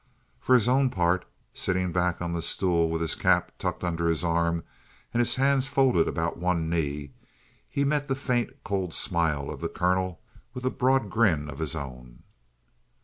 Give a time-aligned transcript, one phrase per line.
[0.39, 4.23] For his own part, sitting back on the stool with his cap tucked under his
[4.23, 4.63] arm
[5.13, 7.11] and his hands folded about one knee,
[7.69, 10.19] he met the faint, cold smile of the colonel
[10.55, 12.23] with a broad grin of his own.